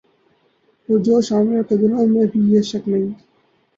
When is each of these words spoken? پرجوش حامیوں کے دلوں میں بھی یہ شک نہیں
پرجوش 0.89 1.25
حامیوں 1.31 1.63
کے 1.67 1.75
دلوں 1.77 2.07
میں 2.13 2.25
بھی 2.31 2.41
یہ 2.51 2.61
شک 2.69 2.83
نہیں 2.91 3.09